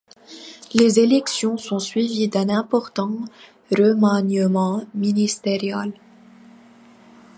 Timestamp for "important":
2.49-3.19